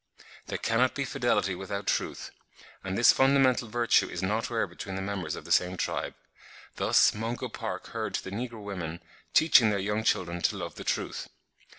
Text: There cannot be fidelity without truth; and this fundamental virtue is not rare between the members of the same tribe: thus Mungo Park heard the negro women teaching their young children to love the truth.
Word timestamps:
There 0.47 0.57
cannot 0.57 0.95
be 0.95 1.05
fidelity 1.05 1.53
without 1.53 1.85
truth; 1.85 2.31
and 2.83 2.97
this 2.97 3.11
fundamental 3.13 3.67
virtue 3.69 4.09
is 4.09 4.23
not 4.23 4.49
rare 4.49 4.65
between 4.65 4.95
the 4.95 5.01
members 5.03 5.35
of 5.35 5.45
the 5.45 5.51
same 5.51 5.77
tribe: 5.77 6.15
thus 6.77 7.13
Mungo 7.13 7.49
Park 7.49 7.89
heard 7.89 8.15
the 8.15 8.31
negro 8.31 8.63
women 8.63 8.99
teaching 9.35 9.69
their 9.69 9.77
young 9.77 10.03
children 10.03 10.41
to 10.41 10.57
love 10.57 10.73
the 10.73 10.83
truth. 10.83 11.27